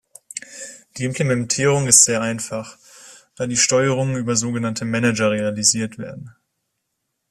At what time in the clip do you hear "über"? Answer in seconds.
4.17-4.35